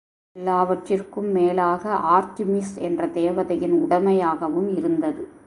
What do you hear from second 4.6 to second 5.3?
இருந்தது.